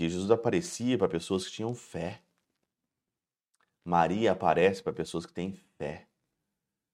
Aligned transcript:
que 0.00 0.08
Jesus 0.08 0.30
aparecia 0.30 0.96
para 0.96 1.10
pessoas 1.10 1.44
que 1.44 1.52
tinham 1.52 1.74
fé. 1.74 2.22
Maria 3.84 4.32
aparece 4.32 4.82
para 4.82 4.94
pessoas 4.94 5.26
que 5.26 5.32
têm 5.34 5.52
fé. 5.76 6.08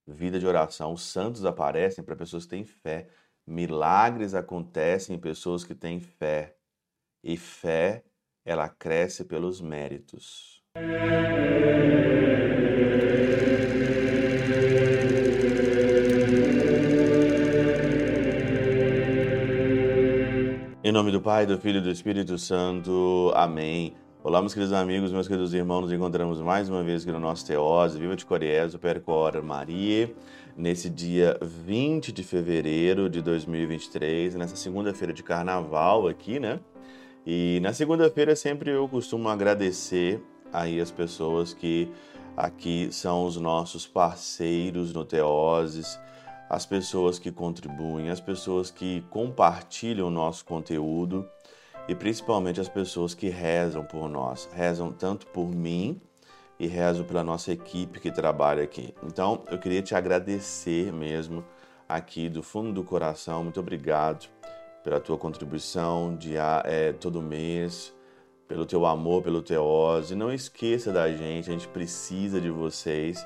Vida 0.05 0.41
de 0.41 0.47
oração. 0.47 0.93
Os 0.93 1.03
santos 1.03 1.45
aparecem 1.45 2.03
para 2.03 2.17
pessoas 2.17 2.43
que 2.43 2.51
têm 2.51 2.65
fé. 2.65 3.09
Milagres 3.47 4.35
acontecem 4.35 5.15
em 5.15 5.21
pessoas 5.21 5.63
que 5.63 5.73
têm 5.73 6.01
fé. 6.01 6.57
E 7.23 7.37
fé, 7.37 8.03
ela 8.45 8.69
cresce 8.69 9.25
pelos 9.25 9.61
méritos. 9.61 10.65
Em 20.87 20.93
nome 20.93 21.11
do 21.11 21.21
Pai, 21.21 21.45
do 21.47 21.59
Filho 21.59 21.79
e 21.79 21.81
do 21.81 21.91
Espírito 21.91 22.39
Santo. 22.39 23.33
Amém. 23.35 23.95
Olá, 24.23 24.41
meus 24.41 24.55
queridos 24.55 24.73
amigos, 24.73 25.11
meus 25.11 25.27
queridos 25.27 25.53
irmãos, 25.53 25.81
nos 25.81 25.91
encontramos 25.91 26.41
mais 26.41 26.69
uma 26.69 26.81
vez 26.85 27.03
aqui 27.03 27.11
no 27.11 27.19
nosso 27.19 27.45
Teose, 27.45 27.99
Viva 27.99 28.15
de 28.15 28.25
Coriés, 28.25 28.73
o 28.73 28.79
Percora 28.79 29.43
Maria, 29.43 30.15
nesse 30.57 30.89
dia 30.89 31.37
20 31.43 32.13
de 32.13 32.23
fevereiro 32.23 33.11
de 33.11 33.21
2023, 33.21 34.37
nessa 34.37 34.55
segunda-feira 34.55 35.13
de 35.13 35.25
carnaval 35.25 36.07
aqui, 36.07 36.39
né? 36.39 36.61
E 37.27 37.59
na 37.63 37.73
segunda-feira 37.73 38.37
sempre 38.37 38.71
eu 38.71 38.87
costumo 38.87 39.29
agradecer 39.29 40.23
aí 40.53 40.81
as 40.81 40.93
pessoas 40.93 41.53
que 41.53 41.91
aqui 42.37 42.91
são 42.93 43.27
os 43.27 43.37
nossos 43.37 43.89
parceiros 43.89 44.93
no 44.93 45.05
Teoses, 45.05 45.99
as 46.49 46.65
pessoas 46.65 47.19
que 47.19 47.33
contribuem, 47.33 48.11
as 48.11 48.21
pessoas 48.21 48.71
que 48.71 49.03
compartilham 49.11 50.09
o 50.09 50.11
nosso 50.11 50.45
conteúdo 50.45 51.29
e 51.89 51.95
principalmente 51.95 52.61
as 52.61 52.69
pessoas 52.69 53.15
que 53.15 53.29
rezam 53.29 53.85
por 53.85 54.09
nós. 54.09 54.49
Rezam 54.53 54.93
tanto 54.93 55.27
por 55.29 55.49
mim 55.49 56.01
e 56.59 56.67
rezam 56.67 57.05
pela 57.05 57.23
nossa 57.23 57.53
equipe 57.53 58.01
que 58.01 58.11
trabalha 58.11 58.63
aqui. 58.63 58.95
Então, 59.03 59.45
eu 59.51 59.59
queria 59.59 59.83
te 59.83 59.95
agradecer 59.95 60.93
mesmo 60.93 61.45
aqui 61.89 62.29
do 62.29 62.43
fundo 62.43 62.73
do 62.73 62.85
coração. 62.85 63.43
Muito 63.43 63.61
obrigado 63.61 64.29
pela 64.83 65.01
tua 65.01 65.19
contribuição 65.19 66.17
de 66.17 66.37
é, 66.37 66.93
todo 66.93 67.21
mês, 67.21 67.93
pelo 68.47 68.65
teu 68.65 68.87
amor, 68.87 69.23
pelo 69.23 69.43
teose. 69.43 70.15
Não 70.15 70.33
esqueça 70.33 70.93
da 70.93 71.11
gente, 71.11 71.51
a 71.51 71.53
gente 71.53 71.69
precisa 71.69 72.41
de 72.41 72.51
vocês 72.51 73.25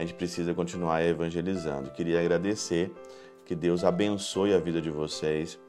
a 0.00 0.02
gente 0.02 0.14
precisa 0.14 0.54
continuar 0.54 1.04
evangelizando. 1.04 1.90
Queria 1.90 2.20
agradecer, 2.20 2.90
que 3.44 3.54
Deus 3.54 3.84
abençoe 3.84 4.54
a 4.54 4.58
vida 4.58 4.80
de 4.80 4.90
vocês, 4.90 5.60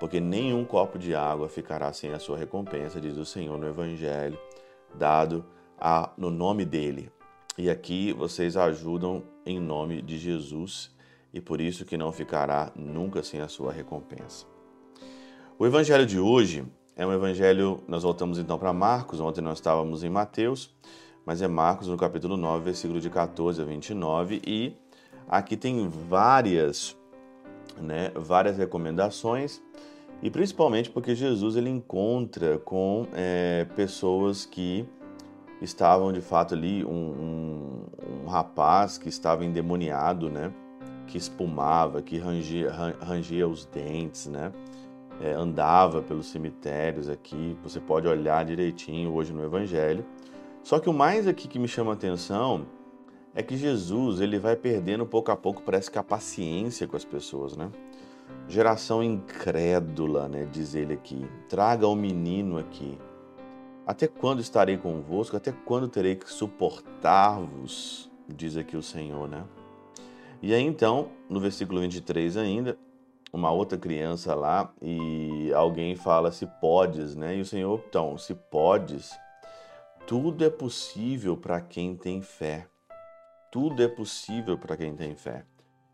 porque 0.00 0.18
nenhum 0.20 0.64
copo 0.64 0.98
de 0.98 1.14
água 1.14 1.50
ficará 1.50 1.92
sem 1.92 2.10
a 2.10 2.18
sua 2.18 2.38
recompensa, 2.38 2.98
diz 2.98 3.18
o 3.18 3.26
Senhor 3.26 3.58
no 3.58 3.68
Evangelho, 3.68 4.38
dado 4.94 5.44
a, 5.78 6.10
no 6.16 6.30
nome 6.30 6.64
dele. 6.64 7.12
E 7.58 7.68
aqui 7.68 8.10
vocês 8.14 8.56
ajudam 8.56 9.22
em 9.44 9.60
nome 9.60 10.00
de 10.00 10.16
Jesus 10.16 10.90
e 11.30 11.38
por 11.38 11.60
isso 11.60 11.84
que 11.84 11.98
não 11.98 12.10
ficará 12.10 12.72
nunca 12.74 13.22
sem 13.22 13.42
a 13.42 13.48
sua 13.48 13.70
recompensa. 13.70 14.46
O 15.58 15.66
evangelho 15.66 16.06
de 16.06 16.18
hoje 16.18 16.64
é 16.96 17.06
um 17.06 17.12
evangelho, 17.12 17.82
nós 17.86 18.02
voltamos 18.02 18.38
então 18.38 18.58
para 18.58 18.72
Marcos, 18.72 19.20
ontem 19.20 19.42
nós 19.42 19.58
estávamos 19.58 20.02
em 20.02 20.08
Mateus, 20.08 20.74
mas 21.24 21.40
é 21.40 21.48
Marcos 21.48 21.88
no 21.88 21.96
capítulo 21.96 22.36
9, 22.36 22.64
versículo 22.64 23.00
de 23.00 23.08
14 23.08 23.60
a 23.60 23.64
29, 23.64 24.42
e 24.46 24.76
aqui 25.28 25.56
tem 25.56 25.88
várias, 25.88 26.96
né, 27.80 28.10
várias 28.14 28.58
recomendações, 28.58 29.62
e 30.22 30.30
principalmente 30.30 30.90
porque 30.90 31.14
Jesus 31.14 31.56
ele 31.56 31.70
encontra 31.70 32.58
com 32.58 33.06
é, 33.14 33.66
pessoas 33.74 34.44
que 34.44 34.86
estavam 35.60 36.12
de 36.12 36.20
fato 36.20 36.54
ali, 36.54 36.84
um, 36.84 36.88
um, 36.88 38.24
um, 38.24 38.28
rapaz 38.28 38.98
que 38.98 39.08
estava 39.08 39.44
endemoniado, 39.44 40.28
né, 40.28 40.52
que 41.06 41.16
espumava, 41.16 42.02
que 42.02 42.18
rangia, 42.18 42.70
rangia 43.00 43.48
os 43.48 43.64
dentes, 43.64 44.26
né, 44.26 44.52
é, 45.22 45.32
andava 45.32 46.02
pelos 46.02 46.26
cemitérios 46.26 47.08
aqui, 47.08 47.56
você 47.62 47.80
pode 47.80 48.06
olhar 48.06 48.44
direitinho 48.44 49.12
hoje 49.14 49.32
no 49.32 49.42
Evangelho, 49.42 50.04
só 50.64 50.80
que 50.80 50.88
o 50.88 50.94
mais 50.94 51.28
aqui 51.28 51.46
que 51.46 51.58
me 51.58 51.68
chama 51.68 51.90
a 51.90 51.94
atenção 51.94 52.66
é 53.34 53.42
que 53.42 53.54
Jesus 53.54 54.18
ele 54.18 54.38
vai 54.38 54.56
perdendo 54.56 55.04
pouco 55.04 55.30
a 55.30 55.36
pouco, 55.36 55.60
parece 55.60 55.90
que 55.90 55.98
a 55.98 56.02
paciência 56.02 56.88
com 56.88 56.96
as 56.96 57.04
pessoas, 57.04 57.54
né? 57.54 57.70
Geração 58.48 59.02
incrédula, 59.02 60.26
né? 60.26 60.48
Diz 60.50 60.74
ele 60.74 60.94
aqui. 60.94 61.28
Traga 61.50 61.86
o 61.86 61.94
menino 61.94 62.56
aqui. 62.56 62.98
Até 63.86 64.08
quando 64.08 64.40
estarei 64.40 64.78
convosco? 64.78 65.36
Até 65.36 65.52
quando 65.52 65.86
terei 65.86 66.16
que 66.16 66.32
suportar-vos? 66.32 68.10
Diz 68.26 68.56
aqui 68.56 68.74
o 68.74 68.82
Senhor, 68.82 69.28
né? 69.28 69.44
E 70.40 70.54
aí 70.54 70.62
então, 70.62 71.10
no 71.28 71.40
versículo 71.40 71.82
23 71.82 72.38
ainda, 72.38 72.78
uma 73.30 73.50
outra 73.50 73.76
criança 73.76 74.34
lá 74.34 74.72
e 74.80 75.52
alguém 75.52 75.94
fala 75.94 76.32
se 76.32 76.46
podes, 76.58 77.14
né? 77.14 77.36
E 77.36 77.42
o 77.42 77.44
Senhor, 77.44 77.82
então, 77.86 78.16
se 78.16 78.34
podes, 78.34 79.12
tudo 80.06 80.44
é 80.44 80.50
possível 80.50 81.36
para 81.36 81.60
quem 81.60 81.96
tem 81.96 82.20
fé. 82.20 82.68
Tudo 83.50 83.82
é 83.82 83.88
possível 83.88 84.58
para 84.58 84.76
quem 84.76 84.94
tem 84.94 85.14
fé. 85.14 85.46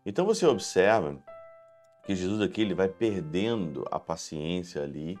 Então 0.05 0.25
você 0.25 0.45
observa 0.45 1.17
que 2.03 2.15
Jesus 2.15 2.41
aqui 2.41 2.61
ele 2.61 2.73
vai 2.73 2.89
perdendo 2.89 3.85
a 3.89 3.99
paciência 3.99 4.83
ali, 4.83 5.17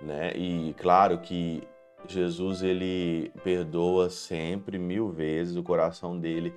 né? 0.00 0.32
E 0.36 0.74
claro 0.74 1.18
que 1.18 1.62
Jesus 2.08 2.62
ele 2.62 3.30
perdoa 3.44 4.10
sempre 4.10 4.78
mil 4.78 5.10
vezes, 5.10 5.56
o 5.56 5.62
coração 5.62 6.18
dele 6.18 6.54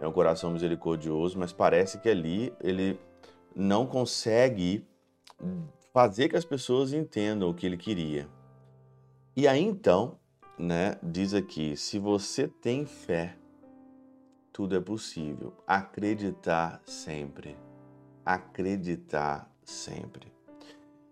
é 0.00 0.06
um 0.06 0.12
coração 0.12 0.50
misericordioso, 0.50 1.38
mas 1.38 1.52
parece 1.52 1.98
que 1.98 2.08
ali 2.08 2.54
ele 2.60 2.98
não 3.54 3.86
consegue 3.86 4.86
fazer 5.92 6.28
que 6.28 6.36
as 6.36 6.44
pessoas 6.44 6.92
entendam 6.92 7.50
o 7.50 7.54
que 7.54 7.66
ele 7.66 7.76
queria. 7.76 8.28
E 9.36 9.46
aí 9.46 9.62
então 9.62 10.18
né, 10.58 10.96
diz 11.02 11.34
aqui: 11.34 11.76
se 11.76 11.98
você 11.98 12.46
tem 12.48 12.86
fé, 12.86 13.36
tudo 14.52 14.76
é 14.76 14.80
possível. 14.80 15.52
Acreditar 15.66 16.80
sempre. 16.84 17.56
Acreditar 18.24 19.50
sempre. 19.64 20.32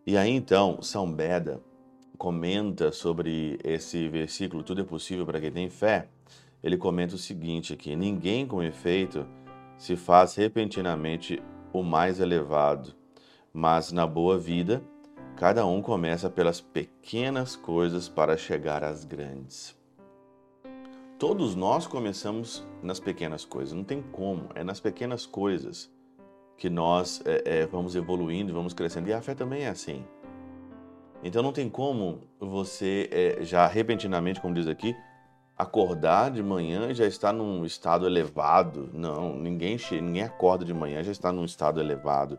E 0.07 0.17
aí 0.17 0.31
então, 0.31 0.83
São 0.83 1.11
Beda 1.11 1.63
comenta 2.19 2.93
sobre 2.93 3.59
esse 3.65 4.07
versículo, 4.09 4.63
tudo 4.63 4.83
é 4.83 4.85
possível 4.85 5.25
para 5.25 5.41
quem 5.41 5.51
tem 5.51 5.71
fé. 5.71 6.09
Ele 6.63 6.77
comenta 6.77 7.15
o 7.15 7.19
seguinte 7.19 7.73
aqui: 7.73 7.97
ninguém 7.97 8.47
com 8.47 8.63
efeito 8.63 9.27
se 9.79 9.97
faz 9.97 10.35
repentinamente 10.35 11.43
o 11.73 11.83
mais 11.83 12.21
elevado, 12.21 12.95
mas 13.53 13.91
na 13.91 14.07
boa 14.07 14.39
vida 14.39 14.83
Cada 15.41 15.65
um 15.65 15.81
começa 15.81 16.29
pelas 16.29 16.61
pequenas 16.61 17.57
coisas 17.57 18.11
para 18.11 18.37
chegar 18.37 18.85
às 18.85 19.07
grandes. 19.07 19.75
Todos 21.19 21.55
nós 21.55 21.87
começamos 21.87 22.63
nas 22.83 23.01
pequenas 23.01 23.43
coisas, 23.43 23.73
não 23.73 23.83
tem 23.83 24.03
como, 24.03 24.51
é 24.55 24.63
nas 24.63 24.81
pequenas 24.81 25.25
coisas 25.25 25.91
que 26.59 26.69
nós 26.69 27.23
é, 27.25 27.61
é, 27.61 27.67
vamos 27.67 27.97
evoluindo, 27.97 28.53
vamos 28.53 28.75
crescendo. 28.75 29.09
E 29.09 29.15
a 29.15 29.23
fé 29.23 29.35
também 29.35 29.63
é 29.63 29.71
assim. 29.71 30.05
Então 31.25 31.43
não 31.43 31.55
tem 31.55 31.71
como 31.71 32.21
você 32.39 33.09
é, 33.11 33.43
já 33.43 33.67
repentinamente, 33.67 34.43
como 34.43 34.53
diz 34.53 34.67
aqui, 34.67 34.95
acordar 35.57 36.31
de 36.31 36.43
manhã 36.43 36.91
e 36.91 36.95
já 36.95 37.07
estar 37.07 37.33
num 37.33 37.65
estado 37.65 38.05
elevado. 38.05 38.91
Não, 38.93 39.35
ninguém, 39.37 39.79
ninguém 40.03 40.23
acorda 40.23 40.67
de 40.67 40.75
manhã 40.75 41.03
já 41.03 41.13
está 41.13 41.33
num 41.33 41.47
estado 41.47 41.81
elevado 41.81 42.39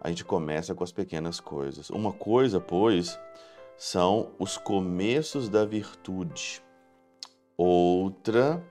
a 0.00 0.08
gente 0.08 0.24
começa 0.24 0.74
com 0.74 0.82
as 0.82 0.92
pequenas 0.92 1.40
coisas. 1.40 1.90
Uma 1.90 2.12
coisa, 2.12 2.60
pois, 2.60 3.18
são 3.76 4.30
os 4.38 4.56
começos 4.56 5.48
da 5.48 5.64
virtude, 5.64 6.62
outra, 7.56 8.62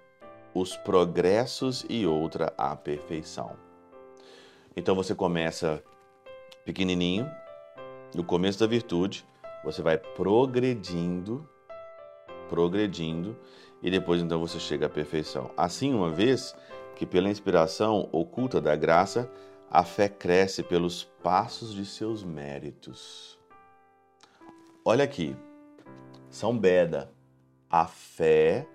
os 0.53 0.75
progressos 0.75 1.85
e 1.87 2.05
outra, 2.05 2.53
a 2.57 2.75
perfeição. 2.75 3.55
Então 4.75 4.95
você 4.95 5.13
começa 5.13 5.83
pequenininho, 6.65 7.29
no 8.15 8.23
começo 8.23 8.59
da 8.59 8.67
virtude, 8.67 9.25
você 9.63 9.81
vai 9.81 9.97
progredindo, 9.97 11.47
progredindo, 12.47 13.37
e 13.81 13.91
depois 13.91 14.21
então 14.21 14.39
você 14.39 14.59
chega 14.59 14.87
à 14.87 14.89
perfeição. 14.89 15.51
Assim, 15.55 15.93
uma 15.93 16.09
vez 16.09 16.55
que 16.95 17.05
pela 17.05 17.29
inspiração 17.29 18.09
oculta 18.11 18.59
da 18.59 18.75
graça, 18.75 19.29
a 19.71 19.83
fé 19.83 20.09
cresce 20.09 20.63
pelos 20.63 21.03
passos 21.21 21.75
de 21.75 21.85
seus 21.85 22.23
méritos. 22.23 23.37
Olha 24.83 25.03
aqui, 25.03 25.35
São 26.29 26.57
Beda, 26.57 27.11
a 27.69 27.85
fé 27.85 28.67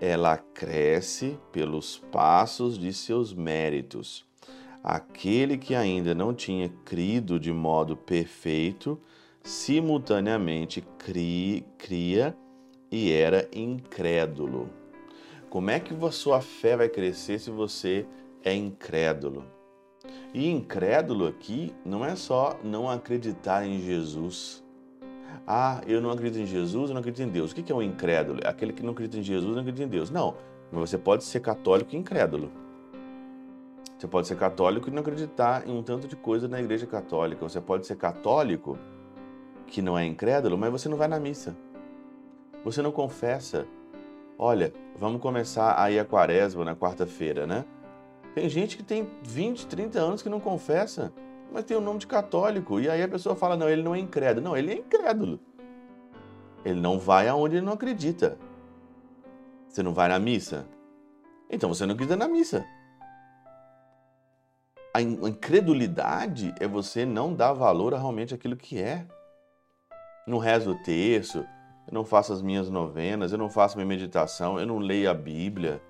ela 0.00 0.38
cresce 0.38 1.38
pelos 1.52 1.98
passos 2.10 2.78
de 2.78 2.90
seus 2.90 3.34
méritos. 3.34 4.26
Aquele 4.82 5.58
que 5.58 5.74
ainda 5.74 6.14
não 6.14 6.32
tinha 6.32 6.70
crido 6.86 7.38
de 7.38 7.52
modo 7.52 7.94
perfeito 7.94 8.98
simultaneamente 9.42 10.80
cria, 10.96 11.62
cria 11.76 12.36
e 12.90 13.12
era 13.12 13.46
incrédulo. 13.52 14.70
Como 15.50 15.68
é 15.68 15.78
que 15.78 15.92
a 16.02 16.10
sua 16.10 16.40
fé 16.40 16.78
vai 16.78 16.88
crescer 16.88 17.38
se 17.38 17.50
você 17.50 18.06
é 18.42 18.54
incrédulo? 18.54 19.59
E 20.32 20.48
incrédulo 20.48 21.26
aqui 21.26 21.74
não 21.84 22.04
é 22.04 22.14
só 22.14 22.58
não 22.62 22.88
acreditar 22.88 23.66
em 23.66 23.80
Jesus. 23.80 24.64
Ah, 25.46 25.80
eu 25.86 26.00
não 26.00 26.10
acredito 26.10 26.40
em 26.40 26.46
Jesus, 26.46 26.90
eu 26.90 26.94
não 26.94 27.00
acredito 27.00 27.26
em 27.26 27.30
Deus. 27.30 27.50
O 27.50 27.54
que 27.54 27.70
é 27.70 27.74
um 27.74 27.82
incrédulo? 27.82 28.40
É 28.42 28.48
aquele 28.48 28.72
que 28.72 28.82
não 28.82 28.92
acredita 28.92 29.18
em 29.18 29.22
Jesus, 29.22 29.52
não 29.52 29.60
acredita 29.60 29.84
em 29.84 29.88
Deus. 29.88 30.10
Não, 30.10 30.34
você 30.70 30.96
pode 30.96 31.24
ser 31.24 31.40
católico 31.40 31.94
e 31.94 31.98
incrédulo. 31.98 32.50
Você 33.98 34.06
pode 34.06 34.28
ser 34.28 34.36
católico 34.36 34.88
e 34.88 34.92
não 34.92 35.00
acreditar 35.00 35.68
em 35.68 35.76
um 35.76 35.82
tanto 35.82 36.08
de 36.08 36.16
coisa 36.16 36.48
na 36.48 36.58
igreja 36.58 36.86
católica. 36.86 37.46
Você 37.46 37.60
pode 37.60 37.86
ser 37.86 37.96
católico, 37.96 38.78
que 39.66 39.82
não 39.82 39.98
é 39.98 40.06
incrédulo, 40.06 40.56
mas 40.56 40.70
você 40.70 40.88
não 40.88 40.96
vai 40.96 41.06
na 41.06 41.20
missa. 41.20 41.54
Você 42.64 42.80
não 42.80 42.92
confessa. 42.92 43.66
Olha, 44.38 44.72
vamos 44.96 45.20
começar 45.20 45.78
aí 45.78 45.98
a 45.98 46.04
quaresma 46.04 46.64
na 46.64 46.74
quarta-feira, 46.74 47.46
né? 47.46 47.64
Tem 48.34 48.48
gente 48.48 48.76
que 48.76 48.82
tem 48.82 49.10
20, 49.22 49.66
30 49.66 49.98
anos 49.98 50.22
que 50.22 50.28
não 50.28 50.40
confessa, 50.40 51.12
mas 51.52 51.64
tem 51.64 51.76
o 51.76 51.80
nome 51.80 51.98
de 51.98 52.06
católico. 52.06 52.80
E 52.80 52.88
aí 52.88 53.02
a 53.02 53.08
pessoa 53.08 53.34
fala: 53.34 53.56
não, 53.56 53.68
ele 53.68 53.82
não 53.82 53.94
é 53.94 53.98
incrédulo. 53.98 54.44
Não, 54.44 54.56
ele 54.56 54.72
é 54.72 54.76
incrédulo. 54.76 55.40
Ele 56.64 56.80
não 56.80 56.98
vai 56.98 57.28
aonde 57.28 57.56
ele 57.56 57.66
não 57.66 57.72
acredita. 57.72 58.38
Você 59.68 59.82
não 59.82 59.94
vai 59.94 60.08
na 60.08 60.18
missa? 60.18 60.66
Então 61.48 61.68
você 61.68 61.86
não 61.86 61.94
acredita 61.94 62.16
na 62.16 62.28
missa. 62.28 62.64
A 64.92 65.00
incredulidade 65.00 66.52
é 66.58 66.66
você 66.66 67.06
não 67.06 67.32
dar 67.32 67.52
valor 67.52 67.94
a 67.94 67.98
realmente 67.98 68.34
aquilo 68.34 68.56
que 68.56 68.80
é. 68.80 69.06
Não 70.26 70.38
rezo 70.38 70.72
o 70.72 70.82
terço, 70.82 71.46
eu 71.86 71.94
não 71.94 72.04
faço 72.04 72.32
as 72.32 72.42
minhas 72.42 72.68
novenas, 72.68 73.32
eu 73.32 73.38
não 73.38 73.48
faço 73.48 73.76
minha 73.76 73.86
meditação, 73.86 74.58
eu 74.58 74.66
não 74.66 74.78
leio 74.78 75.08
a 75.08 75.14
Bíblia. 75.14 75.80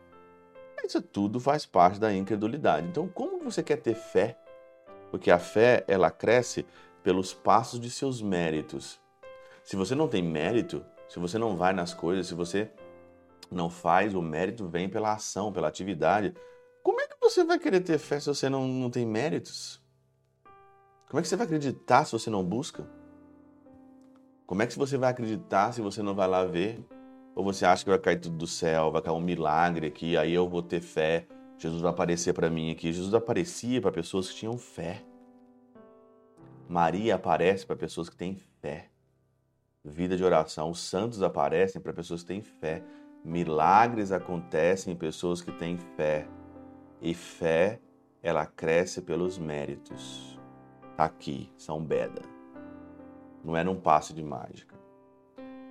Isso 0.84 1.00
tudo 1.00 1.38
faz 1.38 1.66
parte 1.66 2.00
da 2.00 2.12
incredulidade. 2.12 2.86
Então, 2.86 3.08
como 3.08 3.42
você 3.42 3.62
quer 3.62 3.76
ter 3.76 3.94
fé? 3.94 4.38
Porque 5.10 5.30
a 5.30 5.38
fé, 5.38 5.84
ela 5.88 6.10
cresce 6.10 6.66
pelos 7.02 7.32
passos 7.32 7.80
de 7.80 7.90
seus 7.90 8.20
méritos. 8.22 9.00
Se 9.64 9.76
você 9.76 9.94
não 9.94 10.08
tem 10.08 10.22
mérito, 10.22 10.84
se 11.08 11.18
você 11.18 11.38
não 11.38 11.56
vai 11.56 11.72
nas 11.72 11.92
coisas, 11.92 12.26
se 12.26 12.34
você 12.34 12.70
não 13.50 13.68
faz, 13.68 14.14
o 14.14 14.22
mérito 14.22 14.68
vem 14.68 14.88
pela 14.88 15.12
ação, 15.12 15.52
pela 15.52 15.68
atividade. 15.68 16.34
Como 16.82 17.00
é 17.00 17.06
que 17.06 17.16
você 17.20 17.44
vai 17.44 17.58
querer 17.58 17.80
ter 17.80 17.98
fé 17.98 18.20
se 18.20 18.26
você 18.26 18.48
não, 18.48 18.66
não 18.66 18.90
tem 18.90 19.06
méritos? 19.06 19.82
Como 21.08 21.18
é 21.18 21.22
que 21.22 21.28
você 21.28 21.36
vai 21.36 21.46
acreditar 21.46 22.04
se 22.04 22.12
você 22.12 22.30
não 22.30 22.44
busca? 22.44 22.88
Como 24.46 24.62
é 24.62 24.66
que 24.66 24.78
você 24.78 24.96
vai 24.96 25.10
acreditar 25.10 25.72
se 25.72 25.80
você 25.80 26.02
não 26.02 26.14
vai 26.14 26.28
lá 26.28 26.44
ver? 26.44 26.84
Ou 27.34 27.44
você 27.44 27.64
acha 27.64 27.84
que 27.84 27.90
vai 27.90 27.98
cair 27.98 28.20
tudo 28.20 28.36
do 28.36 28.46
céu, 28.46 28.90
vai 28.90 29.00
cair 29.00 29.14
um 29.14 29.20
milagre 29.20 29.86
aqui, 29.86 30.16
aí 30.16 30.32
eu 30.32 30.48
vou 30.48 30.62
ter 30.62 30.80
fé, 30.80 31.26
Jesus 31.60 31.82
vai 31.82 31.90
aparecer 31.90 32.32
para 32.32 32.48
mim 32.48 32.70
aqui. 32.70 32.90
Jesus 32.90 33.12
aparecia 33.12 33.82
para 33.82 33.92
pessoas 33.92 34.30
que 34.30 34.36
tinham 34.36 34.56
fé. 34.56 35.04
Maria 36.66 37.16
aparece 37.16 37.66
para 37.66 37.76
pessoas 37.76 38.08
que 38.08 38.16
têm 38.16 38.34
fé. 38.62 38.88
Vida 39.84 40.16
de 40.16 40.24
oração. 40.24 40.70
Os 40.70 40.80
santos 40.80 41.22
aparecem 41.22 41.78
para 41.78 41.92
pessoas 41.92 42.22
que 42.22 42.28
têm 42.28 42.40
fé. 42.40 42.82
Milagres 43.22 44.10
acontecem 44.10 44.94
em 44.94 44.96
pessoas 44.96 45.42
que 45.42 45.52
têm 45.52 45.76
fé. 45.76 46.26
E 47.02 47.12
fé, 47.12 47.78
ela 48.22 48.46
cresce 48.46 49.02
pelos 49.02 49.38
méritos. 49.38 50.40
Tá 50.96 51.04
aqui, 51.04 51.52
São 51.58 51.84
Beda. 51.84 52.22
Não 53.44 53.54
é 53.54 53.62
num 53.62 53.78
passe 53.78 54.14
de 54.14 54.24
mágica. 54.24 54.69